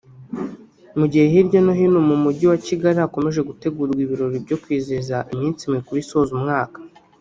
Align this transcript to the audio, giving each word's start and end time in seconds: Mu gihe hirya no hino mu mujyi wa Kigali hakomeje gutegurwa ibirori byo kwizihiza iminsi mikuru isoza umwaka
Mu 0.99 1.05
gihe 1.11 1.25
hirya 1.33 1.59
no 1.65 1.73
hino 1.79 1.99
mu 2.09 2.15
mujyi 2.23 2.45
wa 2.51 2.57
Kigali 2.65 2.97
hakomeje 3.03 3.39
gutegurwa 3.49 3.97
ibirori 4.05 4.37
byo 4.45 4.57
kwizihiza 4.63 5.17
iminsi 5.33 5.71
mikuru 5.75 5.97
isoza 6.03 6.31
umwaka 6.37 6.79